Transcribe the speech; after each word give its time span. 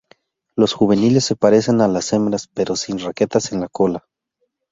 Los 0.55 0.73
juveniles 0.73 1.25
se 1.25 1.35
parecen 1.35 1.79
a 1.79 1.87
las 1.87 2.11
hembras 2.11 2.47
pero 2.51 2.75
sin 2.75 2.97
raquetas 2.97 3.51
en 3.51 3.59
la 3.61 3.69
cola. 3.69 4.03